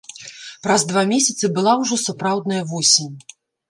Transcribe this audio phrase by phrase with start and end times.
[0.67, 3.17] Праз два месяцы была ўжо сапраўдная восень.